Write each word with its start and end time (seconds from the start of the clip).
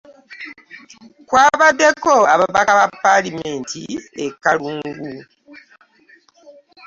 Kwabaddeko 1.27 2.13
ababaka 2.33 2.71
ba 2.79 2.85
ppaalamenti 2.91 3.81
e 4.25 4.27
Kalungu. 4.43 5.11